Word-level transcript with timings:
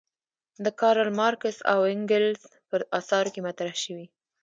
د 0.63 0.65
کارل 0.79 1.09
مارکس 1.19 1.57
او 1.71 1.79
انګلز 1.93 2.39
په 2.69 2.75
اثارو 2.99 3.29
کې 3.33 3.41
مطرح 3.47 3.73
شوې. 3.83 4.05